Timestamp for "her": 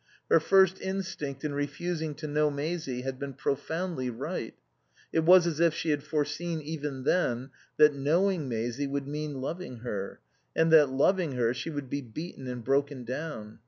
0.31-0.39, 9.81-10.19, 11.33-11.53